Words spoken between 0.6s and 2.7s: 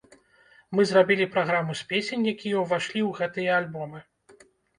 Мы зрабілі праграму з песень, якія